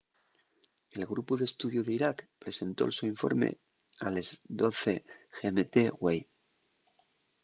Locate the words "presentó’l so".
2.43-3.03